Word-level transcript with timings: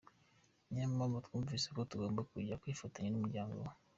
Niyo 0.69 0.85
mpamvu 0.95 1.17
twumvise 1.25 1.67
ko 1.75 1.81
tugomba 1.89 2.21
kujya 2.31 2.59
kwifatanya 2.61 3.09
n’umuryango 3.11 3.55
we”. 3.63 3.69